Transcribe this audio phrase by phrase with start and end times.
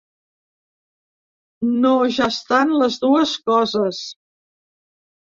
[1.83, 4.01] No ja estan les dues coses.